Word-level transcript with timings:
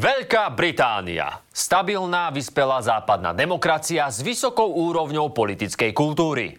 Veľká 0.00 0.48
Británia. 0.56 1.44
Stabilná, 1.52 2.32
vyspelá 2.32 2.80
západná 2.80 3.36
demokracia 3.36 4.08
s 4.08 4.24
vysokou 4.24 4.72
úrovňou 4.88 5.28
politickej 5.28 5.92
kultúry. 5.92 6.56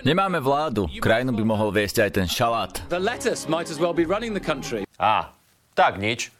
Nemáme 0.00 0.40
vládu. 0.40 0.88
Krajinu 0.88 1.36
by 1.36 1.44
mohol 1.44 1.68
viesť 1.68 2.08
aj 2.08 2.10
ten 2.16 2.24
šalát. 2.24 2.72
Á, 4.96 5.36
tak 5.76 6.00
nič. 6.00 6.32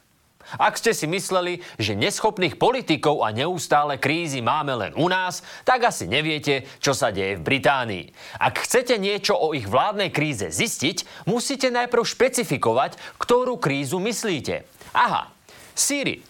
Ak 0.57 0.81
ste 0.81 0.97
si 0.97 1.05
mysleli, 1.05 1.61
že 1.77 2.01
neschopných 2.01 2.57
politikov 2.57 3.21
a 3.21 3.29
neustále 3.29 4.01
krízy 4.01 4.41
máme 4.41 4.73
len 4.73 4.93
u 4.97 5.13
nás, 5.13 5.45
tak 5.69 5.85
asi 5.85 6.09
neviete, 6.09 6.65
čo 6.81 6.97
sa 6.97 7.13
deje 7.13 7.37
v 7.37 7.45
Británii. 7.45 8.09
Ak 8.41 8.65
chcete 8.65 8.97
niečo 8.97 9.37
o 9.37 9.53
ich 9.53 9.69
vládnej 9.69 10.17
kríze 10.17 10.49
zistiť, 10.49 11.29
musíte 11.29 11.69
najprv 11.69 12.09
špecifikovať, 12.09 12.97
ktorú 13.21 13.61
krízu 13.61 14.01
myslíte. 14.01 14.65
Aha, 14.93 15.33
Siri, 15.73 16.21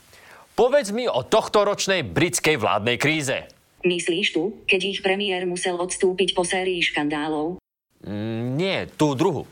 povedz 0.55 0.95
mi 0.95 1.11
o 1.11 1.27
tohtoročnej 1.27 2.07
britskej 2.07 2.57
vládnej 2.59 2.97
kríze. 2.99 3.51
Myslíš 3.83 4.27
tu, 4.31 4.63
keď 4.71 4.81
ich 4.95 4.99
premiér 5.03 5.43
musel 5.43 5.75
odstúpiť 5.75 6.39
po 6.39 6.47
sérii 6.47 6.79
škandálov? 6.79 7.59
Mm, 8.07 8.55
nie, 8.55 8.79
tú 8.95 9.19
druhu. 9.19 9.43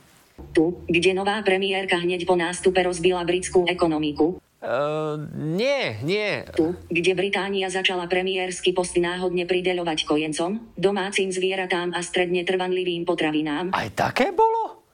Tu, 0.54 0.72
kde 0.86 1.12
nová 1.12 1.42
premiérka 1.42 1.98
hneď 1.98 2.24
po 2.24 2.38
nástupe 2.38 2.80
rozbila 2.80 3.26
britskú 3.26 3.66
ekonomiku? 3.66 4.38
Uh, 4.60 5.16
nie, 5.34 5.96
nie. 6.04 6.44
Tu, 6.52 6.76
kde 6.92 7.16
Británia 7.16 7.72
začala 7.72 8.04
premiérsky 8.04 8.76
post 8.76 8.92
náhodne 9.00 9.48
prideľovať 9.48 10.04
kojencom, 10.04 10.76
domácim 10.76 11.32
zvieratám 11.32 11.96
a 11.96 12.00
stredne 12.04 12.44
trvanlivým 12.44 13.08
potravinám. 13.08 13.72
Aj 13.72 13.88
také 13.96 14.36
bolo? 14.36 14.84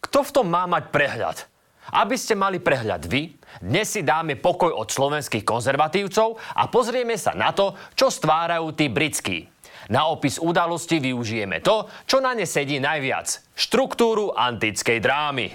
Kto 0.00 0.24
v 0.24 0.30
tom 0.32 0.46
má 0.48 0.64
mať 0.64 0.88
prehľad? 0.88 1.36
Aby 1.92 2.16
ste 2.16 2.32
mali 2.32 2.64
prehľad 2.64 3.04
vy, 3.04 3.36
dnes 3.60 3.92
si 3.92 4.00
dáme 4.00 4.40
pokoj 4.40 4.72
od 4.72 4.88
slovenských 4.88 5.44
konzervatívcov 5.44 6.40
a 6.56 6.64
pozrieme 6.72 7.20
sa 7.20 7.36
na 7.36 7.52
to, 7.52 7.76
čo 7.92 8.08
stvárajú 8.08 8.72
tí 8.72 8.88
britskí. 8.88 9.44
Na 9.92 10.08
opis 10.08 10.40
udalosti 10.40 10.96
využijeme 10.96 11.60
to, 11.60 11.84
čo 12.08 12.24
na 12.24 12.32
ne 12.32 12.48
sedí 12.48 12.80
najviac. 12.80 13.52
Štruktúru 13.52 14.32
antickej 14.32 14.96
drámy. 14.96 15.48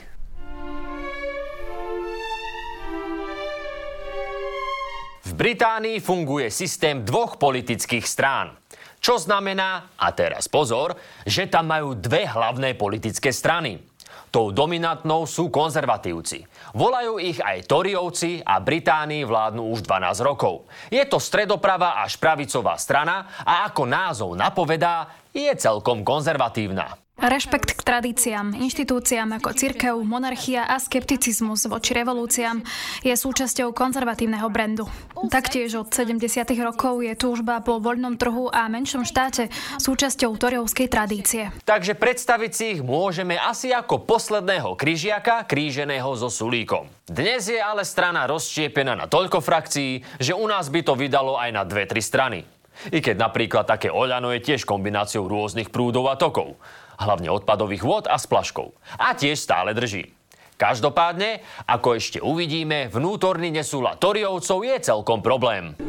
V 5.26 5.32
Británii 5.34 5.98
funguje 5.98 6.54
systém 6.54 7.02
dvoch 7.02 7.42
politických 7.42 8.06
strán. 8.06 8.54
Čo 9.02 9.18
znamená, 9.18 9.98
a 9.98 10.14
teraz 10.14 10.46
pozor, 10.46 10.94
že 11.26 11.50
tam 11.50 11.74
majú 11.74 11.98
dve 11.98 12.30
hlavné 12.30 12.78
politické 12.78 13.34
strany. 13.34 13.89
Tou 14.30 14.54
dominantnou 14.54 15.26
sú 15.26 15.50
konzervatívci. 15.50 16.46
Volajú 16.78 17.18
ich 17.18 17.42
aj 17.42 17.66
Toriovci 17.66 18.46
a 18.46 18.62
Británii 18.62 19.26
vládnu 19.26 19.74
už 19.74 19.82
12 19.82 20.22
rokov. 20.22 20.70
Je 20.94 21.02
to 21.10 21.18
stredoprava 21.18 21.98
až 22.06 22.22
pravicová 22.22 22.78
strana 22.78 23.42
a 23.42 23.66
ako 23.66 23.90
názov 23.90 24.38
napovedá, 24.38 25.10
je 25.34 25.50
celkom 25.58 26.06
konzervatívna. 26.06 27.09
Rešpekt 27.20 27.76
k 27.76 27.82
tradíciám, 27.84 28.56
inštitúciám 28.56 29.44
ako 29.44 29.52
cirkev, 29.52 30.00
monarchia 30.08 30.64
a 30.64 30.80
skepticizmus 30.80 31.68
voči 31.68 31.92
revolúciám 31.92 32.64
je 33.04 33.12
súčasťou 33.12 33.76
konzervatívneho 33.76 34.48
brandu. 34.48 34.88
Taktiež 35.28 35.84
od 35.84 35.92
70. 35.92 36.16
rokov 36.64 37.04
je 37.04 37.12
túžba 37.20 37.60
po 37.60 37.84
voľnom 37.84 38.16
trhu 38.16 38.48
a 38.48 38.72
menšom 38.72 39.04
štáte 39.04 39.52
súčasťou 39.84 40.32
toriovskej 40.40 40.88
tradície. 40.88 41.52
Takže 41.68 42.00
predstaviť 42.00 42.52
si 42.56 42.66
ich 42.80 42.82
môžeme 42.88 43.36
asi 43.36 43.76
ako 43.76 44.08
posledného 44.08 44.80
kryžiaka 44.80 45.44
kríženého 45.44 46.16
so 46.16 46.32
sulíkom. 46.32 46.88
Dnes 47.04 47.52
je 47.52 47.60
ale 47.60 47.84
strana 47.84 48.32
rozštiepená 48.32 48.96
na 48.96 49.12
toľko 49.12 49.44
frakcií, 49.44 50.24
že 50.24 50.32
u 50.32 50.48
nás 50.48 50.72
by 50.72 50.88
to 50.88 50.96
vydalo 50.96 51.36
aj 51.36 51.52
na 51.52 51.68
dve, 51.68 51.84
tri 51.84 52.00
strany. 52.00 52.48
I 52.96 53.04
keď 53.04 53.20
napríklad 53.20 53.68
také 53.68 53.92
Oľano 53.92 54.32
je 54.32 54.40
tiež 54.40 54.64
kombináciou 54.64 55.28
rôznych 55.28 55.68
prúdov 55.68 56.08
a 56.08 56.16
tokov 56.16 56.56
hlavne 57.00 57.32
odpadových 57.32 57.84
vôd 57.84 58.06
a 58.12 58.20
splaškov. 58.20 58.76
A 59.00 59.16
tiež 59.16 59.40
stále 59.40 59.72
drží. 59.72 60.12
Každopádne, 60.60 61.40
ako 61.72 61.96
ešte 61.96 62.20
uvidíme, 62.20 62.92
vnútorný 62.92 63.48
nesúla 63.48 63.96
Toriovcov 63.96 64.68
je 64.68 64.76
celkom 64.84 65.24
problém. 65.24 65.80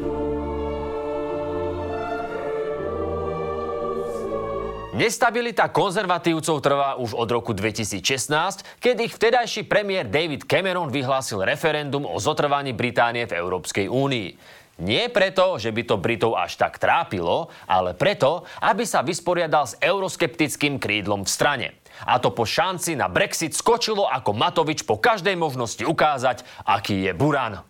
Nestabilita 4.91 5.73
konzervatívcov 5.73 6.61
trvá 6.61 6.93
už 7.01 7.17
od 7.17 7.25
roku 7.33 7.57
2016, 7.57 8.83
keď 8.83 8.97
ich 9.01 9.17
vtedajší 9.17 9.65
premiér 9.65 10.05
David 10.05 10.45
Cameron 10.45 10.93
vyhlásil 10.93 11.41
referendum 11.41 12.05
o 12.05 12.21
zotrvaní 12.21 12.77
Británie 12.77 13.25
v 13.25 13.33
Európskej 13.33 13.89
únii. 13.89 14.60
Nie 14.81 15.13
preto, 15.13 15.61
že 15.61 15.69
by 15.69 15.83
to 15.85 16.01
Britov 16.01 16.41
až 16.41 16.57
tak 16.57 16.81
trápilo, 16.81 17.53
ale 17.69 17.93
preto, 17.93 18.49
aby 18.65 18.89
sa 18.89 19.05
vysporiadal 19.05 19.69
s 19.69 19.77
euroskeptickým 19.77 20.81
krídlom 20.81 21.29
v 21.29 21.31
strane. 21.31 21.69
A 22.09 22.17
to 22.17 22.33
po 22.33 22.49
šanci 22.49 22.97
na 22.97 23.13
Brexit 23.13 23.53
skočilo 23.53 24.09
ako 24.09 24.33
Matovič 24.33 24.89
po 24.89 24.97
každej 24.97 25.37
možnosti 25.37 25.85
ukázať, 25.85 26.49
aký 26.65 27.05
je 27.05 27.13
buran. 27.13 27.61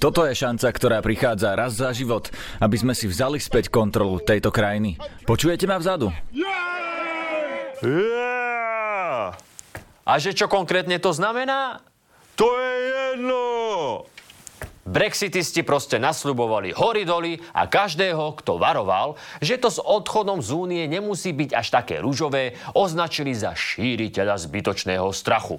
Toto 0.00 0.24
je 0.24 0.32
šanca, 0.32 0.72
ktorá 0.72 1.04
prichádza 1.04 1.52
raz 1.52 1.76
za 1.76 1.92
život, 1.92 2.32
aby 2.64 2.80
sme 2.80 2.96
si 2.96 3.04
vzali 3.04 3.36
späť 3.36 3.68
kontrolu 3.68 4.16
tejto 4.24 4.48
krajiny. 4.48 4.96
Počujete 5.28 5.68
ma 5.68 5.76
vzadu? 5.76 6.08
Yeah! 6.32 6.56
A 10.06 10.12
že 10.16 10.32
čo 10.32 10.48
konkrétne 10.48 10.96
to 10.96 11.12
znamená? 11.12 11.84
To 12.40 12.48
je 12.56 12.72
jedno! 12.88 13.44
Brexitisti 14.86 15.66
proste 15.66 15.98
nasľubovali 15.98 16.70
hory 16.70 17.02
doly 17.02 17.34
a 17.50 17.66
každého, 17.66 18.38
kto 18.38 18.54
varoval, 18.54 19.18
že 19.42 19.58
to 19.58 19.66
s 19.66 19.82
odchodom 19.82 20.38
z 20.38 20.54
únie 20.54 20.82
nemusí 20.86 21.34
byť 21.34 21.50
až 21.58 21.66
také 21.74 21.98
rúžové, 21.98 22.54
označili 22.70 23.34
za 23.34 23.50
šíriteľa 23.50 24.38
zbytočného 24.38 25.10
strachu. 25.10 25.58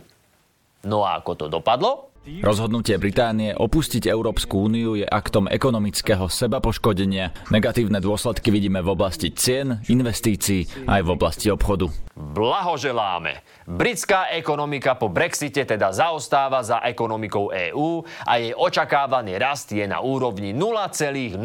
No 0.88 1.03
a 1.03 1.19
ako 1.19 1.31
to 1.35 1.45
dopadlo? 1.51 2.07
Rozhodnutie 2.27 2.99
Británie 2.99 3.55
opustiť 3.55 4.11
Európsku 4.11 4.67
úniu 4.67 4.99
je 4.99 5.07
aktom 5.07 5.47
ekonomického 5.47 6.27
sebapoškodenia. 6.27 7.31
Negatívne 7.55 8.03
dôsledky 8.03 8.51
vidíme 8.51 8.83
v 8.83 8.91
oblasti 8.91 9.31
cien, 9.31 9.79
investícií 9.88 10.67
aj 10.91 11.07
v 11.07 11.09
oblasti 11.15 11.47
obchodu. 11.47 11.88
Blahoželáme! 12.19 13.47
Britská 13.63 14.35
ekonomika 14.35 14.99
po 14.99 15.07
Brexite 15.07 15.63
teda 15.63 15.95
zaostáva 15.95 16.59
za 16.67 16.83
ekonomikou 16.83 17.47
EÚ 17.55 18.03
a 18.27 18.44
jej 18.44 18.51
očakávaný 18.51 19.39
rast 19.39 19.71
je 19.71 19.88
na 19.88 20.03
úrovni 20.03 20.51
0,0,0. 20.51 21.39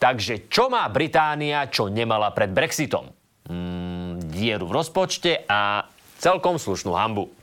Takže 0.00 0.48
čo 0.48 0.72
má 0.72 0.88
Británia, 0.88 1.68
čo 1.68 1.92
nemala 1.92 2.32
pred 2.32 2.48
Brexitom? 2.48 3.12
Mm, 3.44 4.24
dieru 4.32 4.64
v 4.64 4.80
rozpočte 4.80 5.44
a 5.44 5.84
celkom 6.16 6.56
slušnú 6.56 6.96
hambu. 6.96 7.39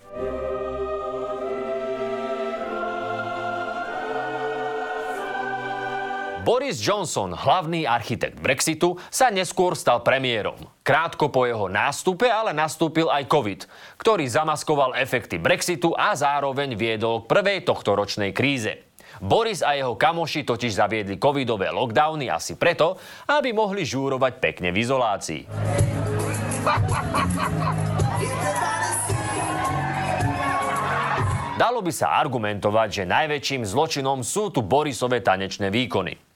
Boris 6.47 6.80
Johnson, 6.80 7.35
hlavný 7.35 7.84
architekt 7.84 8.40
Brexitu, 8.40 8.96
sa 9.12 9.28
neskôr 9.28 9.75
stal 9.75 10.00
premiérom. 10.00 10.56
Krátko 10.80 11.28
po 11.28 11.44
jeho 11.44 11.68
nástupe 11.68 12.24
ale 12.24 12.56
nastúpil 12.56 13.12
aj 13.12 13.28
COVID, 13.28 13.62
ktorý 14.00 14.24
zamaskoval 14.31 14.96
efekty 14.96 15.44
Brexitu 15.44 15.91
a 15.91 16.16
zároveň 16.16 16.80
viedol 16.80 17.28
k 17.28 17.35
prvej 17.35 17.68
tohtoročnej 17.68 18.31
kríze. 18.31 18.80
Boris 19.19 19.59
a 19.59 19.75
jeho 19.75 20.00
kamoši 20.00 20.47
totiž 20.47 20.72
zaviedli 20.72 21.19
covidové 21.19 21.68
lockdowny 21.68 22.31
asi 22.31 22.56
preto, 22.56 22.96
aby 23.28 23.52
mohli 23.52 23.84
žúrovať 23.84 24.40
pekne 24.40 24.72
v 24.72 24.88
izolácii. 24.88 25.52
Dalo 31.59 31.84
by 31.84 31.91
sa 31.91 32.16
argumentovať, 32.23 33.03
že 33.03 33.03
najväčším 33.03 33.67
zločinom 33.67 34.23
sú 34.23 34.47
tu 34.47 34.64
Borisové 34.64 35.20
tanečné 35.20 35.67
výkony. 35.67 36.27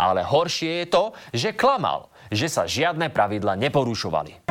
Ale 0.00 0.24
horšie 0.24 0.80
je 0.80 0.86
to, 0.88 1.04
že 1.36 1.52
klamal 1.52 2.08
že 2.30 2.46
sa 2.46 2.62
žiadne 2.62 3.10
pravidla 3.10 3.58
neporušovali. 3.58 4.46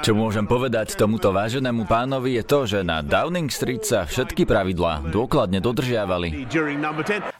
Čo 0.00 0.12
môžem 0.16 0.48
povedať 0.48 0.96
tomuto 0.96 1.28
váženému 1.28 1.84
pánovi 1.84 2.40
je 2.40 2.44
to, 2.48 2.58
že 2.64 2.80
na 2.80 3.04
Downing 3.04 3.52
Street 3.52 3.84
sa 3.84 4.08
všetky 4.08 4.48
pravidlá 4.48 5.04
dôkladne 5.12 5.60
dodržiavali. 5.60 6.48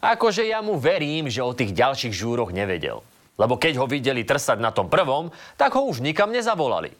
Akože 0.05 0.45
ja 0.45 0.61
mu 0.61 0.77
verím, 0.77 1.33
že 1.33 1.41
o 1.41 1.57
tých 1.57 1.73
ďalších 1.73 2.13
žúroch 2.13 2.53
nevedel. 2.53 3.01
Lebo 3.41 3.57
keď 3.57 3.81
ho 3.81 3.89
videli 3.89 4.29
trsať 4.29 4.61
na 4.61 4.69
tom 4.69 4.93
prvom, 4.93 5.33
tak 5.57 5.73
ho 5.81 5.89
už 5.89 6.05
nikam 6.05 6.29
nezavolali. 6.29 6.93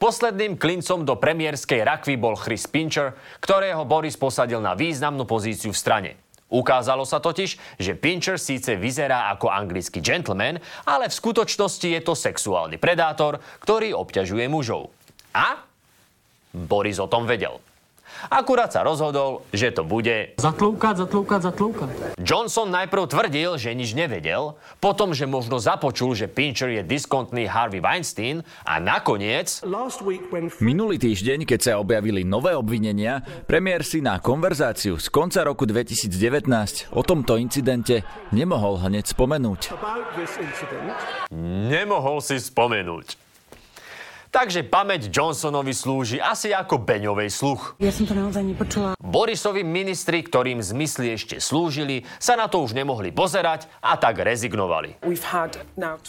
Posledným 0.00 0.56
klincom 0.56 1.04
do 1.04 1.20
premiérskej 1.20 1.84
rakvy 1.84 2.16
bol 2.16 2.38
Chris 2.38 2.64
Pincher, 2.64 3.12
ktorého 3.44 3.82
Boris 3.84 4.16
posadil 4.16 4.62
na 4.62 4.72
významnú 4.72 5.28
pozíciu 5.28 5.74
v 5.74 5.80
strane. 5.82 6.10
Ukázalo 6.48 7.04
sa 7.04 7.20
totiž, 7.20 7.76
že 7.76 7.92
Pincher 7.92 8.40
síce 8.40 8.72
vyzerá 8.72 9.28
ako 9.36 9.52
anglický 9.52 10.00
gentleman, 10.00 10.56
ale 10.88 11.12
v 11.12 11.18
skutočnosti 11.20 11.84
je 11.84 12.00
to 12.00 12.16
sexuálny 12.16 12.80
predátor, 12.80 13.36
ktorý 13.60 13.92
obťažuje 13.92 14.48
mužov. 14.48 14.88
A 15.36 15.60
Boris 16.48 16.96
o 16.96 17.06
tom 17.06 17.28
vedel. 17.28 17.60
Akurát 18.26 18.74
sa 18.74 18.82
rozhodol, 18.82 19.46
že 19.54 19.70
to 19.70 19.86
bude... 19.86 20.34
Zatloukať, 20.42 21.06
zatloukať, 21.06 21.40
zatloukať. 21.46 21.88
Johnson 22.18 22.66
najprv 22.74 23.06
tvrdil, 23.06 23.54
že 23.54 23.70
nič 23.78 23.94
nevedel, 23.94 24.58
potom, 24.82 25.14
že 25.14 25.30
možno 25.30 25.62
započul, 25.62 26.18
že 26.18 26.26
Pincher 26.26 26.74
je 26.74 26.82
diskontný 26.82 27.46
Harvey 27.46 27.78
Weinstein 27.78 28.42
a 28.66 28.82
nakoniec... 28.82 29.62
Minulý 30.58 30.96
týždeň, 30.98 31.46
keď 31.46 31.60
sa 31.62 31.72
objavili 31.78 32.26
nové 32.26 32.58
obvinenia, 32.58 33.22
premiér 33.46 33.86
si 33.86 34.02
na 34.02 34.18
konverzáciu 34.18 34.98
z 34.98 35.06
konca 35.14 35.46
roku 35.46 35.62
2019 35.62 36.90
o 36.90 37.02
tomto 37.06 37.38
incidente 37.38 38.02
nemohol 38.34 38.82
hneď 38.82 39.14
spomenúť. 39.14 39.60
Nemohol 41.70 42.18
si 42.18 42.36
spomenúť. 42.42 43.27
Takže 44.28 44.60
pamäť 44.68 45.08
Johnsonovi 45.08 45.72
slúži 45.72 46.20
asi 46.20 46.52
ako 46.52 46.84
Beňovej 46.84 47.32
sluch. 47.32 47.80
Ja 47.80 47.88
som 47.88 48.04
to 48.04 48.12
naozaj 48.12 48.44
nepočula. 48.44 48.92
Borisovi 49.00 49.64
ministri, 49.64 50.20
ktorým 50.20 50.60
zmysly 50.60 51.16
ešte 51.16 51.40
slúžili, 51.40 52.04
sa 52.20 52.36
na 52.36 52.44
to 52.44 52.60
už 52.60 52.76
nemohli 52.76 53.08
pozerať 53.08 53.64
a 53.80 53.96
tak 53.96 54.20
rezignovali. 54.20 55.00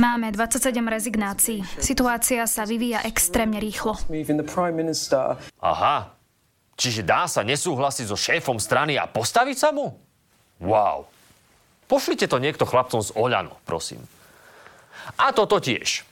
Máme 0.03 0.27
27 0.35 0.75
rezignácií. 0.83 1.63
Situácia 1.79 2.43
sa 2.43 2.67
vyvíja 2.67 3.07
extrémne 3.07 3.63
rýchlo. 3.63 3.95
Aha, 5.63 6.11
čiže 6.75 7.01
dá 7.07 7.23
sa 7.31 7.39
nesúhlasiť 7.47 8.05
so 8.11 8.19
šéfom 8.19 8.59
strany 8.59 8.99
a 8.99 9.07
postaviť 9.07 9.55
sa 9.55 9.71
mu? 9.71 9.95
Wow. 10.59 11.07
Pošlite 11.87 12.27
to 12.27 12.37
niekto 12.37 12.67
chlapcom 12.67 12.99
z 12.99 13.15
Oľano, 13.15 13.55
prosím. 13.63 14.03
A 15.19 15.35
toto 15.35 15.59
tiež. 15.59 16.07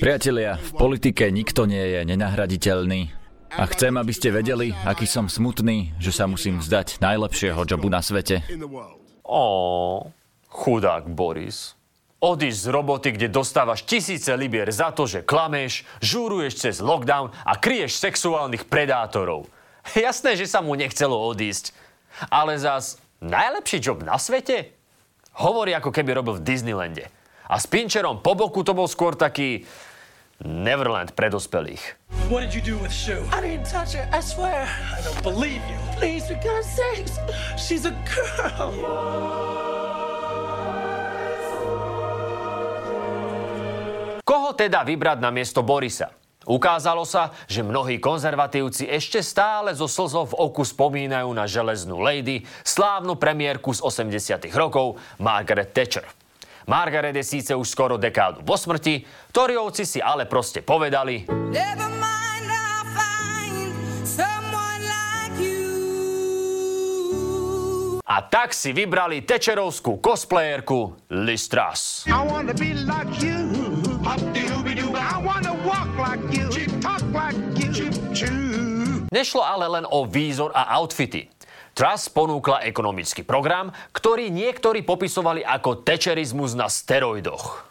Priatelia, 0.00 0.58
v 0.58 0.70
politike 0.74 1.30
nikto 1.30 1.68
nie 1.68 1.84
je 1.94 2.00
nenahraditeľný. 2.08 3.00
A 3.54 3.70
chcem, 3.70 3.94
aby 3.94 4.10
ste 4.10 4.34
vedeli, 4.34 4.74
aký 4.82 5.06
som 5.06 5.30
smutný, 5.30 5.94
že 6.02 6.10
sa 6.10 6.26
musím 6.26 6.58
vzdať 6.58 6.98
najlepšieho 6.98 7.62
jobu 7.62 7.86
na 7.86 8.02
svete. 8.02 8.42
Ó, 9.22 9.46
chudák 10.50 11.06
Boris. 11.06 11.78
Odísť 12.18 12.58
z 12.58 12.68
roboty, 12.72 13.08
kde 13.14 13.28
dostávaš 13.30 13.86
tisíce 13.86 14.32
libier 14.34 14.66
za 14.72 14.90
to, 14.90 15.06
že 15.06 15.22
klameš, 15.22 15.86
žúruješ 16.02 16.66
cez 16.66 16.74
lockdown 16.82 17.30
a 17.46 17.54
kryješ 17.54 18.00
sexuálnych 18.00 18.66
predátorov. 18.66 19.46
Jasné, 19.92 20.34
že 20.34 20.48
sa 20.48 20.64
mu 20.64 20.74
nechcelo 20.74 21.14
odísť. 21.14 21.76
Ale 22.32 22.56
zas 22.58 22.98
najlepší 23.20 23.78
job 23.78 24.02
na 24.02 24.16
svete? 24.16 24.72
Hovorí, 25.36 25.76
ako 25.76 25.94
keby 25.94 26.10
robil 26.16 26.40
v 26.40 26.46
Disneylande. 26.46 27.06
A 27.54 27.62
s 27.62 27.70
Pincherom 27.70 28.18
po 28.18 28.34
boku 28.34 28.66
to 28.66 28.74
bol 28.74 28.90
skôr 28.90 29.14
taký 29.14 29.62
Neverland 30.42 31.14
pre 31.14 31.30
dospelých. 31.30 31.78
What 32.26 32.42
did 32.42 32.50
you 32.50 32.58
do 32.58 32.74
with 32.82 32.90
Sue? 32.90 33.22
I 33.30 33.38
didn't 33.38 33.70
touch 33.70 33.94
her, 33.94 34.10
I 34.10 34.18
swear. 34.18 34.66
I 34.66 34.98
don't 35.06 35.22
believe 35.22 35.62
you. 35.70 35.78
Please, 35.94 36.26
for 36.26 36.34
God's 36.42 36.66
sakes. 36.66 37.14
She's 37.54 37.86
a 37.86 37.94
girl. 38.10 38.74
Koho 44.26 44.50
teda 44.58 44.82
vybrať 44.82 45.22
na 45.22 45.30
miesto 45.30 45.62
Borisa? 45.62 46.10
Ukázalo 46.50 47.06
sa, 47.06 47.30
že 47.46 47.62
mnohí 47.62 48.02
konzervatívci 48.02 48.90
ešte 48.90 49.22
stále 49.22 49.70
zo 49.78 49.86
slzov 49.86 50.34
v 50.34 50.42
oku 50.42 50.66
spomínajú 50.66 51.30
na 51.30 51.46
železnú 51.46 52.02
lady, 52.02 52.42
slávnu 52.66 53.14
premiérku 53.14 53.70
z 53.70 53.78
80 53.78 54.42
rokov 54.58 54.98
Margaret 55.22 55.70
Thatcher. 55.70 56.23
Margaret 56.66 57.16
je 57.16 57.24
síce 57.24 57.52
už 57.54 57.68
skoro 57.68 58.00
dekádu 58.00 58.40
po 58.42 58.56
smrti, 58.56 59.04
Toriovci 59.32 59.84
si 59.86 60.00
ale 60.00 60.24
proste 60.24 60.62
povedali 60.62 61.28
a 68.04 68.16
tak 68.22 68.54
si 68.54 68.70
vybrali 68.70 69.26
tečerovskú 69.26 69.98
cosplayerku 69.98 71.10
Liz 71.26 71.50
Truss. 71.50 72.06
Nešlo 79.10 79.42
ale 79.42 79.66
len 79.66 79.84
o 79.90 80.06
výzor 80.06 80.54
a 80.54 80.62
outfity. 80.78 81.33
Truss 81.74 82.06
ponúkla 82.06 82.62
ekonomický 82.62 83.26
program, 83.26 83.74
ktorý 83.90 84.30
niektorí 84.30 84.86
popisovali 84.86 85.42
ako 85.42 85.82
tečerizmus 85.82 86.54
na 86.54 86.70
steroidoch. 86.70 87.66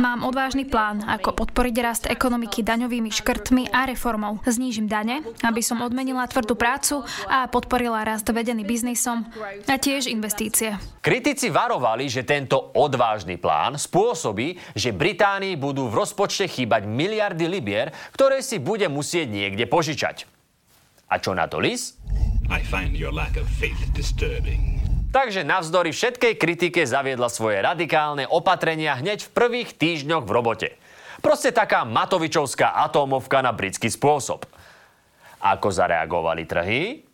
Mám 0.00 0.24
odvážny 0.24 0.64
plán, 0.64 1.04
ako 1.04 1.36
podporiť 1.36 1.76
rast 1.84 2.04
ekonomiky 2.08 2.64
daňovými 2.64 3.12
škrtmi 3.12 3.68
a 3.68 3.84
reformou. 3.84 4.40
Znížim 4.48 4.88
dane, 4.88 5.20
aby 5.44 5.60
som 5.60 5.84
odmenila 5.84 6.24
tvrdú 6.24 6.56
prácu 6.56 7.04
a 7.28 7.44
podporila 7.52 8.00
rast 8.00 8.24
vedený 8.32 8.64
biznisom 8.64 9.28
a 9.68 9.76
tiež 9.76 10.08
investície. 10.08 10.80
Kritici 11.04 11.52
varovali, 11.52 12.08
že 12.08 12.24
tento 12.24 12.72
odvážny 12.72 13.36
plán 13.36 13.76
spôsobí, 13.76 14.56
že 14.72 14.96
Británii 14.96 15.52
budú 15.60 15.92
v 15.92 16.00
rozpočte 16.00 16.48
chýbať 16.48 16.88
miliardy 16.88 17.44
libier, 17.44 17.92
ktoré 18.16 18.40
si 18.40 18.56
bude 18.56 18.88
musieť 18.88 19.28
niekde 19.28 19.68
požičať. 19.68 20.24
A 21.10 21.18
čo 21.18 21.34
na 21.34 21.50
to 21.50 21.58
Liz? 21.58 21.99
I 22.50 22.66
find 22.66 22.98
your 22.98 23.14
lack 23.14 23.38
of 23.38 23.46
faith 23.46 23.78
disturbing. 23.94 24.82
Takže 25.14 25.46
navzdory 25.46 25.94
všetkej 25.94 26.34
kritike 26.34 26.82
zaviedla 26.82 27.30
svoje 27.30 27.62
radikálne 27.62 28.26
opatrenia 28.26 28.98
hneď 28.98 29.22
v 29.26 29.30
prvých 29.30 29.70
týždňoch 29.78 30.26
v 30.26 30.34
robote. 30.34 30.68
Proste 31.22 31.54
taká 31.54 31.86
Matovičovská 31.86 32.74
atómovka 32.82 33.38
na 33.38 33.54
britský 33.54 33.86
spôsob. 33.86 34.50
Ako 35.40 35.72
zareagovali 35.72 36.44
trhy? 36.44 37.08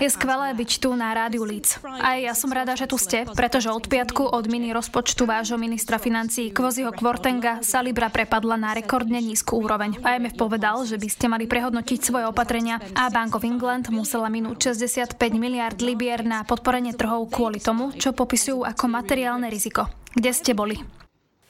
Je 0.00 0.08
skvelé 0.08 0.48
byť 0.56 0.70
tu 0.80 0.88
na 0.96 1.12
rádiu 1.12 1.44
Leeds. 1.44 1.76
A 1.84 2.16
ja 2.16 2.32
som 2.32 2.48
rada, 2.48 2.72
že 2.72 2.88
tu 2.88 2.96
ste, 2.96 3.28
pretože 3.36 3.68
od 3.68 3.84
piatku 3.84 4.32
od 4.32 4.44
mini 4.48 4.72
rozpočtu 4.72 5.28
vášho 5.28 5.60
ministra 5.60 6.00
financí 6.00 6.48
Kvoziho 6.56 6.88
Kvortenga 6.88 7.60
sa 7.60 7.84
Libra 7.84 8.08
prepadla 8.08 8.56
na 8.56 8.72
rekordne 8.72 9.20
nízku 9.20 9.60
úroveň. 9.60 10.00
IMF 10.00 10.40
povedal, 10.40 10.88
že 10.88 10.96
by 10.96 11.08
ste 11.08 11.28
mali 11.28 11.44
prehodnotiť 11.44 12.00
svoje 12.00 12.24
opatrenia 12.24 12.80
a 12.96 13.12
Bank 13.12 13.36
of 13.36 13.44
England 13.44 13.92
musela 13.92 14.32
minúť 14.32 14.72
65 14.72 15.20
miliard 15.36 15.76
libier 15.84 16.24
na 16.24 16.48
podporenie 16.48 16.96
trhov 16.96 17.28
kvôli 17.28 17.60
tomu, 17.60 17.92
čo 17.92 18.16
popisujú 18.16 18.64
ako 18.64 18.88
materiálne 18.88 19.52
riziko. 19.52 19.84
Kde 20.16 20.32
ste 20.32 20.56
boli? 20.56 20.80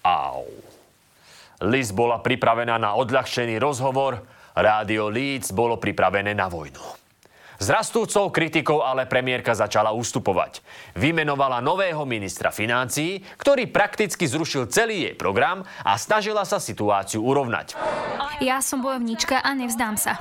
Au. 0.03 0.68
Liz 1.59 1.91
bola 1.91 2.23
pripravená 2.23 2.79
na 2.79 2.95
odľahčený 2.95 3.59
rozhovor, 3.59 4.23
rádio 4.55 5.11
Leeds 5.11 5.51
bolo 5.51 5.75
pripravené 5.75 6.31
na 6.31 6.47
vojnu. 6.47 6.79
S 7.59 7.67
rastúcou 7.67 8.31
kritikou 8.31 8.87
ale 8.87 9.11
premiérka 9.11 9.51
začala 9.51 9.91
ustupovať. 9.91 10.63
Vymenovala 10.95 11.59
nového 11.59 12.07
ministra 12.07 12.55
financií, 12.55 13.19
ktorý 13.35 13.67
prakticky 13.67 14.31
zrušil 14.31 14.71
celý 14.71 15.11
jej 15.11 15.15
program 15.19 15.67
a 15.83 15.99
snažila 15.99 16.47
sa 16.47 16.63
situáciu 16.63 17.19
urovnať. 17.27 17.75
Ja 18.39 18.63
som 18.63 18.79
bojovníčka 18.79 19.43
a 19.43 19.51
nevzdám 19.59 19.99
sa. 19.99 20.15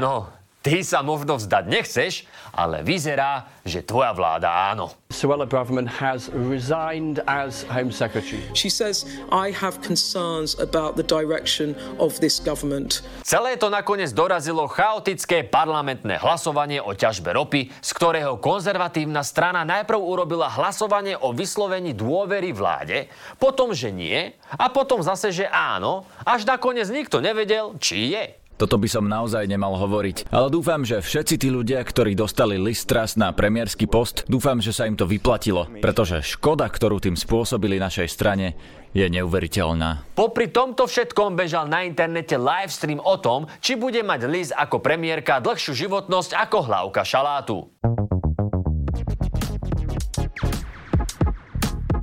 No, 0.00 0.32
Ty 0.66 0.82
sa 0.82 0.98
možno 0.98 1.38
vzdať 1.38 1.64
nechceš, 1.70 2.26
ale 2.50 2.82
vyzerá, 2.82 3.46
že 3.62 3.86
tvoja 3.86 4.10
vláda 4.10 4.50
áno. 4.74 4.90
Suella 5.14 5.46
Braverman 5.46 5.86
has 5.86 6.26
resigned 6.34 7.22
as 7.30 7.62
Home 7.70 7.94
Secretary. 7.94 8.42
She 8.50 8.66
says, 8.66 9.06
I 9.30 9.54
have 9.54 9.78
concerns 9.78 10.58
about 10.58 10.98
the 10.98 11.06
direction 11.06 11.78
of 12.02 12.18
this 12.18 12.42
government. 12.42 13.06
Celé 13.22 13.54
to 13.62 13.70
nakoniec 13.70 14.10
dorazilo 14.10 14.66
chaotické 14.66 15.46
parlamentné 15.46 16.18
hlasovanie 16.18 16.82
o 16.82 16.90
ťažbe 16.98 17.30
ropy, 17.30 17.70
z 17.70 17.90
ktorého 17.94 18.42
konzervatívna 18.42 19.22
strana 19.22 19.62
najprv 19.62 20.02
urobila 20.02 20.50
hlasovanie 20.50 21.14
o 21.14 21.30
vyslovení 21.30 21.94
dôvery 21.94 22.50
vláde, 22.50 23.06
potom, 23.38 23.70
že 23.70 23.94
nie, 23.94 24.34
a 24.50 24.66
potom 24.66 24.98
zase, 24.98 25.30
že 25.30 25.46
áno, 25.46 26.10
až 26.26 26.42
nakoniec 26.42 26.90
nikto 26.90 27.22
nevedel, 27.22 27.78
či 27.78 28.18
je. 28.18 28.34
Toto 28.56 28.80
by 28.80 28.88
som 28.88 29.04
naozaj 29.04 29.44
nemal 29.44 29.76
hovoriť. 29.76 30.32
Ale 30.32 30.48
dúfam, 30.48 30.80
že 30.80 31.04
všetci 31.04 31.36
tí 31.36 31.52
ľudia, 31.52 31.84
ktorí 31.84 32.16
dostali 32.16 32.56
listras 32.56 33.20
na 33.20 33.28
premiérsky 33.36 33.84
post, 33.84 34.24
dúfam, 34.32 34.64
že 34.64 34.72
sa 34.72 34.88
im 34.88 34.96
to 34.96 35.04
vyplatilo. 35.04 35.68
Pretože 35.84 36.24
škoda, 36.24 36.64
ktorú 36.64 36.96
tým 36.96 37.20
spôsobili 37.20 37.76
našej 37.76 38.08
strane, 38.08 38.56
je 38.96 39.04
neuveriteľná. 39.12 40.16
Popri 40.16 40.48
tomto 40.48 40.88
všetkom 40.88 41.36
bežal 41.36 41.68
na 41.68 41.84
internete 41.84 42.40
livestream 42.40 42.96
o 43.04 43.20
tom, 43.20 43.44
či 43.60 43.76
bude 43.76 44.00
mať 44.00 44.20
Liz 44.24 44.48
ako 44.56 44.80
premiérka 44.80 45.36
dlhšiu 45.36 45.76
životnosť 45.76 46.32
ako 46.32 46.58
hlavka 46.64 47.04
šalátu. 47.04 47.68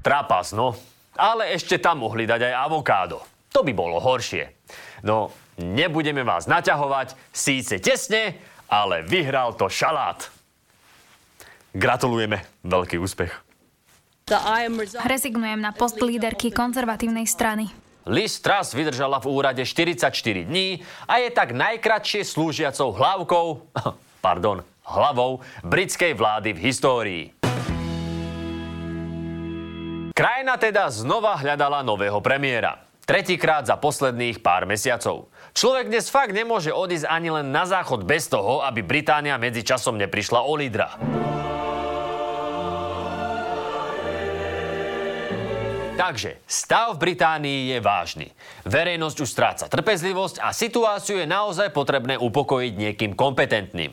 Trapas, 0.05 0.53
no. 0.53 0.77
Ale 1.17 1.49
ešte 1.57 1.81
tam 1.81 2.05
mohli 2.05 2.29
dať 2.29 2.53
aj 2.53 2.53
avokádo. 2.69 3.17
To 3.57 3.65
by 3.65 3.73
bolo 3.73 3.97
horšie. 3.97 4.61
No, 5.03 5.31
Nebudeme 5.61 6.25
vás 6.25 6.49
naťahovať, 6.49 7.13
síce 7.29 7.77
tesne, 7.77 8.41
ale 8.65 9.05
vyhral 9.05 9.53
to 9.53 9.69
šalát. 9.69 10.25
Gratulujeme, 11.77 12.41
veľký 12.65 12.97
úspech. 12.97 13.33
Rezignujem 15.03 15.59
na 15.61 15.75
post 15.75 16.01
líderky 16.01 16.49
konzervatívnej 16.49 17.27
strany. 17.29 17.69
Liz 18.09 18.41
Truss 18.41 18.73
vydržala 18.73 19.21
v 19.21 19.29
úrade 19.29 19.63
44 19.63 20.09
dní 20.43 20.81
a 21.05 21.21
je 21.21 21.29
tak 21.31 21.53
najkratšie 21.55 22.25
slúžiacou 22.25 22.91
hlavkou, 22.97 23.45
pardon, 24.25 24.65
hlavou 24.83 25.39
britskej 25.61 26.17
vlády 26.17 26.57
v 26.57 26.59
histórii. 26.65 27.23
Krajina 30.13 30.61
teda 30.61 30.89
znova 30.93 31.37
hľadala 31.41 31.81
nového 31.81 32.21
premiéra. 32.21 32.82
Tretíkrát 33.03 33.67
za 33.67 33.75
posledných 33.75 34.39
pár 34.39 34.63
mesiacov. 34.63 35.27
Človek 35.51 35.91
dnes 35.91 36.07
fakt 36.07 36.31
nemôže 36.31 36.71
odísť 36.71 37.11
ani 37.11 37.35
len 37.35 37.51
na 37.51 37.67
záchod 37.67 38.07
bez 38.07 38.31
toho, 38.31 38.63
aby 38.63 38.79
Británia 38.79 39.35
medzi 39.35 39.59
časom 39.59 39.99
neprišla 39.99 40.39
o 40.39 40.55
lídra. 40.55 40.95
Takže 45.99 46.39
stav 46.47 46.95
v 46.95 47.11
Británii 47.11 47.75
je 47.75 47.79
vážny. 47.83 48.27
Verejnosť 48.63 49.17
už 49.19 49.29
stráca 49.29 49.65
trpezlivosť 49.67 50.39
a 50.39 50.55
situáciu 50.55 51.19
je 51.19 51.27
naozaj 51.27 51.75
potrebné 51.75 52.15
upokojiť 52.15 52.73
niekým 52.73 53.19
kompetentným. 53.19 53.91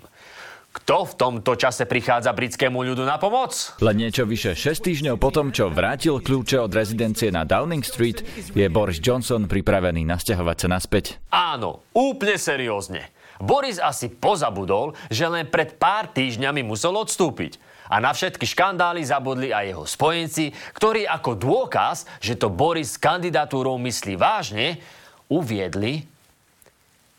Kto 0.70 1.02
v 1.02 1.12
tomto 1.18 1.58
čase 1.58 1.82
prichádza 1.82 2.30
britskému 2.30 2.78
ľudu 2.86 3.02
na 3.02 3.18
pomoc? 3.18 3.74
Len 3.82 4.06
niečo 4.06 4.22
vyše 4.22 4.54
6 4.54 4.86
týždňov 4.86 5.16
potom, 5.18 5.50
čo 5.50 5.66
vrátil 5.66 6.22
kľúče 6.22 6.62
od 6.62 6.70
rezidencie 6.70 7.34
na 7.34 7.42
Downing 7.42 7.82
Street, 7.82 8.22
je 8.54 8.66
Boris 8.70 9.02
Johnson 9.02 9.50
pripravený 9.50 10.06
nasťahovať 10.06 10.56
sa 10.62 10.68
naspäť. 10.70 11.18
Áno, 11.34 11.82
úplne 11.90 12.38
seriózne. 12.38 13.10
Boris 13.42 13.82
asi 13.82 14.12
pozabudol, 14.12 14.94
že 15.10 15.26
len 15.26 15.48
pred 15.48 15.74
pár 15.74 16.06
týždňami 16.12 16.62
musel 16.62 16.94
odstúpiť. 16.94 17.58
A 17.90 17.98
na 17.98 18.14
všetky 18.14 18.46
škandály 18.46 19.02
zabudli 19.02 19.50
aj 19.50 19.74
jeho 19.74 19.84
spojenci, 19.88 20.54
ktorí 20.78 21.02
ako 21.02 21.34
dôkaz, 21.34 22.06
že 22.22 22.38
to 22.38 22.46
Boris 22.46 22.94
s 22.94 23.02
kandidatúrou 23.02 23.74
myslí 23.82 24.14
vážne, 24.14 24.78
uviedli, 25.26 26.06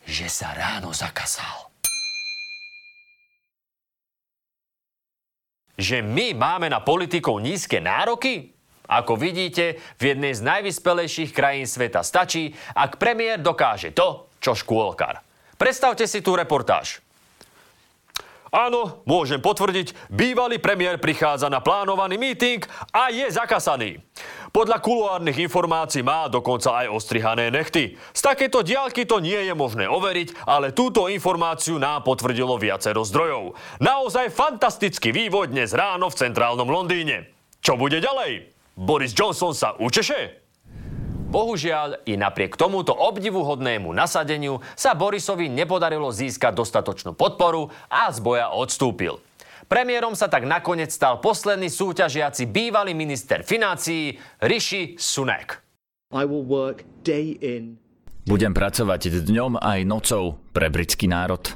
že 0.08 0.32
sa 0.32 0.56
ráno 0.56 0.96
zakasal. 0.96 1.71
Že 5.82 6.06
my 6.06 6.38
máme 6.38 6.70
na 6.70 6.80
politikov 6.80 7.42
nízke 7.42 7.82
nároky? 7.82 8.54
Ako 8.86 9.18
vidíte, 9.18 9.82
v 9.98 10.14
jednej 10.14 10.38
z 10.38 10.46
najvyspelejších 10.46 11.32
krajín 11.34 11.66
sveta 11.66 12.06
stačí, 12.06 12.54
ak 12.76 13.02
premiér 13.02 13.42
dokáže 13.42 13.96
to, 13.96 14.30
čo 14.38 14.54
škôlkar. 14.54 15.24
Predstavte 15.56 16.06
si 16.06 16.20
tú 16.22 16.38
reportáž. 16.38 17.02
Áno, 18.52 19.00
môžem 19.08 19.40
potvrdiť, 19.40 20.12
bývalý 20.12 20.60
premiér 20.60 21.00
prichádza 21.00 21.48
na 21.48 21.64
plánovaný 21.64 22.20
meeting 22.20 22.60
a 22.92 23.08
je 23.08 23.24
zakasaný. 23.32 24.04
Podľa 24.52 24.84
kuluárnych 24.84 25.48
informácií 25.48 26.04
má 26.04 26.28
dokonca 26.28 26.84
aj 26.84 26.92
ostrihané 26.92 27.48
nechty. 27.56 27.96
Z 28.12 28.20
takéto 28.20 28.60
diálky 28.60 29.08
to 29.08 29.24
nie 29.24 29.48
je 29.48 29.56
možné 29.56 29.88
overiť, 29.88 30.44
ale 30.44 30.76
túto 30.76 31.08
informáciu 31.08 31.80
nám 31.80 32.04
potvrdilo 32.04 32.60
viacero 32.60 33.08
zdrojov. 33.08 33.56
Naozaj 33.80 34.28
fantastický 34.36 35.16
vývoj 35.16 35.56
dnes 35.56 35.72
ráno 35.72 36.12
v 36.12 36.20
centrálnom 36.20 36.68
Londýne. 36.68 37.32
Čo 37.64 37.80
bude 37.80 38.04
ďalej? 38.04 38.52
Boris 38.76 39.16
Johnson 39.16 39.56
sa 39.56 39.72
učeše? 39.80 40.44
Bohužiaľ, 41.32 42.04
i 42.04 42.20
napriek 42.20 42.60
tomuto 42.60 42.92
obdivuhodnému 42.92 43.96
nasadeniu 43.96 44.60
sa 44.76 44.92
Borisovi 44.92 45.48
nepodarilo 45.48 46.12
získať 46.12 46.60
dostatočnú 46.60 47.16
podporu 47.16 47.72
a 47.88 48.12
z 48.12 48.20
boja 48.20 48.52
odstúpil. 48.52 49.24
Premiérom 49.72 50.20
sa 50.20 50.28
tak 50.28 50.44
nakoniec 50.44 50.92
stal 50.92 51.24
posledný 51.24 51.72
súťažiaci 51.72 52.44
bývalý 52.44 52.92
minister 52.92 53.40
financií 53.40 54.20
Rishi 54.44 55.00
Sunak. 55.00 55.64
I 56.12 56.28
will 56.28 56.44
work 56.44 56.84
day 57.08 57.40
in. 57.40 57.80
Budem 58.28 58.52
pracovať 58.52 59.24
dňom 59.24 59.56
aj 59.64 59.80
nocou 59.88 60.44
pre 60.52 60.68
britský 60.68 61.08
národ. 61.08 61.56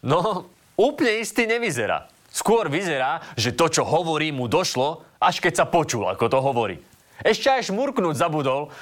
No, 0.00 0.48
úplne 0.80 1.20
istý 1.20 1.44
nevyzerá. 1.44 2.08
Skôr 2.32 2.72
vyzerá, 2.72 3.20
že 3.36 3.52
to, 3.52 3.68
čo 3.68 3.84
hovorí, 3.84 4.32
mu 4.32 4.48
došlo, 4.48 5.04
až 5.20 5.44
keď 5.44 5.60
sa 5.60 5.66
počul, 5.68 6.08
ako 6.08 6.24
to 6.32 6.40
hovorí. 6.40 6.80
Ešte 7.20 7.52
aj 7.52 7.68
šmurknúť 7.68 8.16
zabudol 8.16 8.72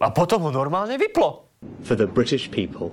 a 0.00 0.10
potom 0.10 0.42
ho 0.42 0.50
normálne 0.50 0.98
vyplo. 0.98 1.46
For 1.86 1.94
the 1.94 2.10
British 2.10 2.50
people. 2.50 2.90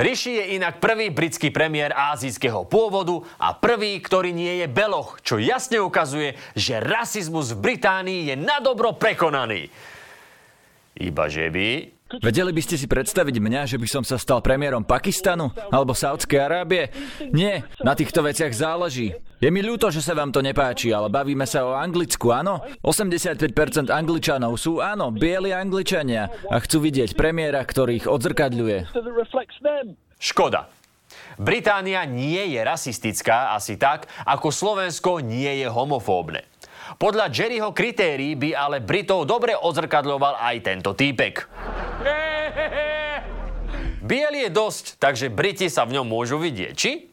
Rishi 0.00 0.40
je 0.40 0.56
inak 0.56 0.80
prvý 0.80 1.12
britský 1.12 1.52
premiér 1.52 1.92
ázijského 1.92 2.64
pôvodu 2.64 3.20
a 3.36 3.52
prvý, 3.52 4.00
ktorý 4.00 4.32
nie 4.32 4.64
je 4.64 4.66
beloch, 4.70 5.20
čo 5.20 5.36
jasne 5.36 5.76
ukazuje, 5.76 6.40
že 6.56 6.80
rasizmus 6.80 7.52
v 7.52 7.76
Británii 7.76 8.32
je 8.32 8.34
nadobro 8.40 8.96
prekonaný. 8.96 9.68
Ibaže 10.96 11.52
by... 11.52 11.66
Vedeli 12.10 12.50
by 12.50 12.62
ste 12.64 12.74
si 12.74 12.90
predstaviť 12.90 13.38
mňa, 13.38 13.70
že 13.70 13.78
by 13.78 13.86
som 13.86 14.02
sa 14.02 14.18
stal 14.18 14.42
premiérom 14.42 14.82
Pakistanu 14.82 15.52
alebo 15.70 15.94
Saudskej 15.94 16.42
Arábie? 16.42 16.90
Nie, 17.30 17.62
na 17.84 17.94
týchto 17.94 18.24
veciach 18.24 18.50
záleží. 18.50 19.14
Je 19.40 19.48
mi 19.48 19.64
ľúto, 19.64 19.88
že 19.88 20.04
sa 20.04 20.12
vám 20.12 20.36
to 20.36 20.44
nepáči, 20.44 20.92
ale 20.92 21.08
bavíme 21.08 21.48
sa 21.48 21.64
o 21.64 21.72
Anglicku, 21.72 22.28
áno? 22.28 22.60
85% 22.84 23.88
Angličanov 23.88 24.60
sú, 24.60 24.84
áno, 24.84 25.08
bieli 25.08 25.48
Angličania 25.48 26.28
a 26.52 26.60
chcú 26.60 26.84
vidieť 26.84 27.16
premiéra, 27.16 27.64
ktorý 27.64 28.04
ich 28.04 28.06
odzrkadľuje. 28.06 28.92
Škoda. 30.20 30.68
Británia 31.40 32.04
nie 32.04 32.52
je 32.52 32.60
rasistická 32.60 33.56
asi 33.56 33.80
tak, 33.80 34.12
ako 34.28 34.52
Slovensko 34.52 35.24
nie 35.24 35.64
je 35.64 35.72
homofóbne. 35.72 36.44
Podľa 37.00 37.32
Jerryho 37.32 37.72
kritérií 37.72 38.36
by 38.36 38.52
ale 38.52 38.84
Britov 38.84 39.24
dobre 39.24 39.56
odzrkadľoval 39.56 40.36
aj 40.36 40.56
tento 40.60 40.92
týpek. 40.92 41.48
Biel 44.04 44.36
je 44.36 44.52
dosť, 44.52 45.00
takže 45.00 45.32
Briti 45.32 45.72
sa 45.72 45.88
v 45.88 45.96
ňom 45.96 46.04
môžu 46.04 46.36
vidieť, 46.36 46.74
či? 46.76 47.09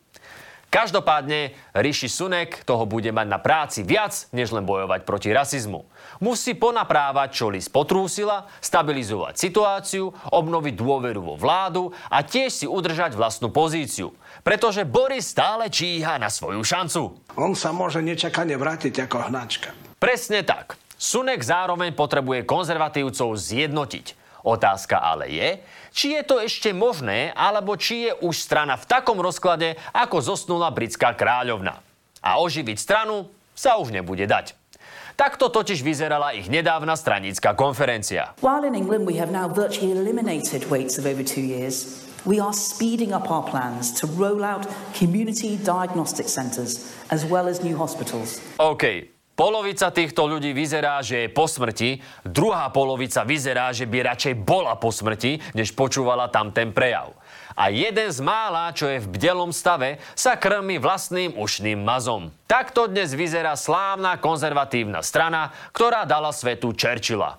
Každopádne 0.78 1.58
Rishi 1.74 2.06
Sunek 2.06 2.62
toho 2.62 2.86
bude 2.86 3.10
mať 3.10 3.26
na 3.26 3.42
práci 3.42 3.82
viac, 3.82 4.30
než 4.30 4.54
len 4.54 4.62
bojovať 4.62 5.10
proti 5.10 5.34
rasizmu. 5.34 5.90
Musí 6.22 6.54
ponaprávať, 6.54 7.34
čo 7.34 7.50
Liz 7.50 7.66
potrúsila, 7.66 8.46
stabilizovať 8.62 9.42
situáciu, 9.42 10.14
obnoviť 10.30 10.78
dôveru 10.78 11.34
vo 11.34 11.34
vládu 11.34 11.98
a 12.14 12.22
tiež 12.22 12.54
si 12.54 12.66
udržať 12.70 13.18
vlastnú 13.18 13.50
pozíciu. 13.50 14.14
Pretože 14.46 14.86
Boris 14.86 15.34
stále 15.34 15.74
číha 15.74 16.22
na 16.22 16.30
svoju 16.30 16.62
šancu. 16.62 17.26
On 17.34 17.58
sa 17.58 17.74
môže 17.74 18.06
nečakane 18.06 18.54
vrátiť 18.54 19.10
ako 19.10 19.34
hnačka. 19.34 19.74
Presne 19.98 20.46
tak. 20.46 20.78
Sunek 20.94 21.42
zároveň 21.42 21.98
potrebuje 21.98 22.46
konzervatívcov 22.46 23.34
zjednotiť. 23.34 24.27
Otázka 24.48 25.04
ale 25.04 25.28
je, 25.28 25.50
či 25.92 26.16
je 26.16 26.24
to 26.24 26.40
ešte 26.40 26.72
možné, 26.72 27.36
alebo 27.36 27.76
či 27.76 28.08
je 28.08 28.12
už 28.24 28.40
strana 28.40 28.80
v 28.80 28.88
takom 28.88 29.20
rozklade, 29.20 29.76
ako 29.92 30.24
zosnula 30.24 30.72
britská 30.72 31.12
kráľovna. 31.20 31.84
A 32.24 32.40
oživiť 32.40 32.80
stranu 32.80 33.28
sa 33.52 33.76
už 33.76 33.92
nebude 33.92 34.24
dať. 34.24 34.56
Takto 35.18 35.50
totiž 35.50 35.82
vyzerala 35.82 36.38
ich 36.38 36.46
nedávna 36.46 36.94
stranická 36.94 37.58
konferencia. 37.58 38.38
While 38.40 38.70
in 38.70 38.78
England 38.78 39.10
we 39.10 39.18
have 39.18 39.34
now 39.34 39.50
virtually 39.50 39.92
eliminated 39.92 40.70
waits 40.70 41.02
of 41.02 41.10
over 41.10 41.26
two 41.26 41.42
years, 41.42 42.06
we 42.24 42.38
are 42.38 42.54
speeding 42.54 43.12
up 43.12 43.28
our 43.34 43.42
plans 43.42 43.92
to 43.98 44.06
roll 44.16 44.46
out 44.46 44.70
community 44.94 45.58
diagnostic 45.58 46.30
centres 46.30 46.94
as 47.10 47.26
well 47.26 47.50
as 47.50 47.66
new 47.66 47.74
hospitals. 47.74 48.40
OK, 48.62 49.10
Polovica 49.38 49.94
týchto 49.94 50.26
ľudí 50.26 50.50
vyzerá, 50.50 50.98
že 51.06 51.30
je 51.30 51.30
po 51.30 51.46
smrti, 51.46 52.02
druhá 52.26 52.74
polovica 52.74 53.22
vyzerá, 53.22 53.70
že 53.70 53.86
by 53.86 54.02
radšej 54.02 54.34
bola 54.42 54.74
po 54.82 54.90
smrti, 54.90 55.54
než 55.54 55.78
počúvala 55.78 56.26
tam 56.34 56.50
ten 56.50 56.74
prejav. 56.74 57.14
A 57.54 57.70
jeden 57.70 58.10
z 58.10 58.18
mála, 58.18 58.74
čo 58.74 58.90
je 58.90 58.98
v 58.98 59.14
bdelom 59.14 59.54
stave, 59.54 60.02
sa 60.18 60.42
krmi 60.42 60.82
vlastným 60.82 61.38
ušným 61.38 61.86
mazom. 61.86 62.34
Takto 62.50 62.90
dnes 62.90 63.14
vyzerá 63.14 63.54
slávna 63.54 64.18
konzervatívna 64.18 65.06
strana, 65.06 65.54
ktorá 65.70 66.10
dala 66.10 66.34
svetu 66.34 66.74
Churchilla. 66.74 67.38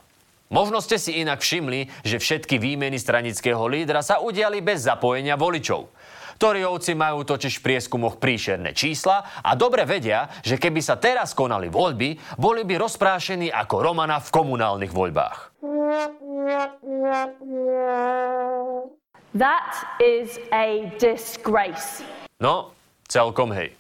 Možno 0.55 0.79
ste 0.79 1.03
si 1.03 1.19
inak 1.19 1.43
všimli, 1.43 1.91
že 2.07 2.23
všetky 2.23 2.63
výmeny 2.63 3.03
stranického 3.03 3.67
lídra 3.67 4.07
sa 4.07 4.23
udiali 4.23 4.63
bez 4.63 4.87
zapojenia 4.87 5.35
voličov. 5.35 5.91
Toriovci 6.39 6.95
majú 6.95 7.27
totiž 7.27 7.59
v 7.59 7.65
prieskumoch 7.67 8.23
príšerné 8.23 8.71
čísla 8.71 9.27
a 9.43 9.59
dobre 9.59 9.83
vedia, 9.83 10.31
že 10.47 10.55
keby 10.55 10.79
sa 10.79 10.95
teraz 10.95 11.35
konali 11.35 11.67
voľby, 11.67 12.39
boli 12.39 12.63
by 12.63 12.79
rozprášení 12.79 13.51
ako 13.51 13.83
Romana 13.83 14.23
v 14.23 14.29
komunálnych 14.31 14.95
voľbách. 14.95 15.59
That 19.35 19.71
is 19.99 20.39
a 20.55 20.87
disgrace. 21.03 22.07
No, 22.39 22.71
celkom 23.11 23.51
hej. 23.51 23.75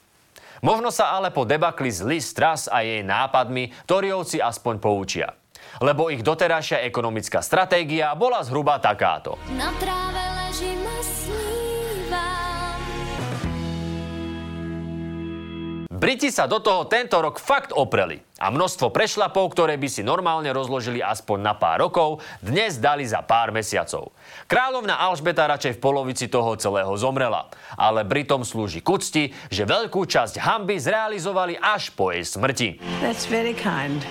Možno 0.58 0.90
sa 0.90 1.14
ale 1.14 1.30
po 1.30 1.46
debakli 1.46 1.94
z 1.94 2.02
Liz 2.02 2.34
Truss 2.34 2.66
a 2.66 2.82
jej 2.82 3.06
nápadmi 3.06 3.70
Toriovci 3.86 4.42
aspoň 4.42 4.74
poučia. 4.82 5.38
lebo 5.78 6.10
ich 6.10 6.24
doterajšia 6.24 6.82
ekonomická 6.86 7.44
stratégia 7.44 8.10
bola 8.18 8.42
zhruba 8.42 8.80
takáto. 8.82 9.38
Na 9.54 9.70
tráve 9.78 10.27
Briti 15.98 16.30
sa 16.30 16.46
do 16.46 16.62
toho 16.62 16.86
tento 16.86 17.18
rok 17.18 17.42
fakt 17.42 17.74
opreli 17.74 18.22
a 18.38 18.54
množstvo 18.54 18.94
prešlapov, 18.94 19.50
ktoré 19.50 19.74
by 19.74 19.90
si 19.90 20.06
normálne 20.06 20.46
rozložili 20.54 21.02
aspoň 21.02 21.42
na 21.42 21.58
pár 21.58 21.90
rokov, 21.90 22.22
dnes 22.38 22.78
dali 22.78 23.02
za 23.02 23.18
pár 23.26 23.50
mesiacov. 23.50 24.14
Kráľovna 24.46 24.94
Alžbeta 24.94 25.50
radšej 25.50 25.74
v 25.74 25.82
polovici 25.82 26.30
toho 26.30 26.54
celého 26.54 26.94
zomrela, 26.94 27.50
ale 27.74 28.06
Britom 28.06 28.46
slúži 28.46 28.78
k 28.78 28.94
úcti, 28.94 29.24
že 29.50 29.66
veľkú 29.66 30.06
časť 30.06 30.38
hamby 30.38 30.78
zrealizovali 30.78 31.58
až 31.58 31.90
po 31.90 32.14
jej 32.14 32.22
smrti. 32.22 32.78
That's 33.02 33.26
very 33.26 33.58
kind. 33.58 34.06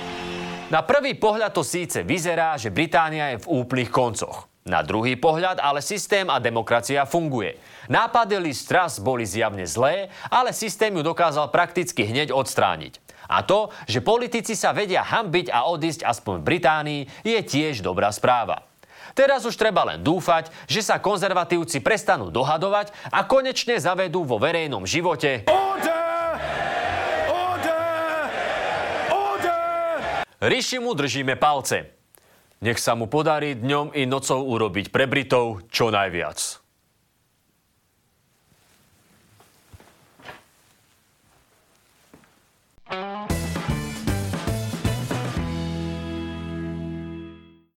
Na 0.67 0.83
prvý 0.83 1.15
pohľad 1.15 1.55
to 1.55 1.63
síce 1.63 2.03
vyzerá, 2.03 2.59
že 2.59 2.67
Británia 2.67 3.31
je 3.31 3.47
v 3.47 3.63
úplných 3.63 3.87
koncoch. 3.87 4.51
Na 4.67 4.83
druhý 4.83 5.15
pohľad 5.15 5.63
ale 5.63 5.79
systém 5.79 6.27
a 6.27 6.43
demokracia 6.43 7.07
funguje. 7.07 7.76
Nápady 7.87 8.53
Truss 8.67 8.99
boli 8.99 9.23
zjavne 9.23 9.63
zlé, 9.63 10.11
ale 10.31 10.51
systém 10.51 10.91
ju 10.95 11.03
dokázal 11.03 11.51
prakticky 11.51 12.03
hneď 12.03 12.35
odstrániť. 12.35 12.99
A 13.27 13.43
to, 13.43 13.71
že 13.87 13.99
politici 13.99 14.55
sa 14.55 14.71
vedia 14.71 15.03
hambiť 15.03 15.51
a 15.51 15.67
odísť 15.67 16.07
aspoň 16.07 16.39
v 16.39 16.47
Británii, 16.47 17.01
je 17.27 17.39
tiež 17.43 17.83
dobrá 17.83 18.11
správa. 18.15 18.63
Teraz 19.17 19.43
už 19.43 19.57
treba 19.57 19.81
len 19.83 20.05
dúfať, 20.05 20.53
že 20.69 20.85
sa 20.85 21.01
konzervatívci 21.01 21.81
prestanú 21.81 22.29
dohadovať 22.29 22.93
a 23.09 23.25
konečne 23.25 23.81
zavedú 23.81 24.23
vo 24.23 24.37
verejnom 24.37 24.85
živote 24.85 25.47
Ríši 30.37 30.77
mu 30.77 30.93
držíme 30.93 31.33
palce. 31.33 31.97
Nech 32.61 32.77
sa 32.77 32.93
mu 32.93 33.09
podarí 33.09 33.57
dňom 33.57 33.97
i 33.97 34.05
nocou 34.05 34.45
urobiť 34.45 34.93
pre 34.93 35.09
Britov 35.09 35.65
čo 35.73 35.89
najviac. 35.89 36.66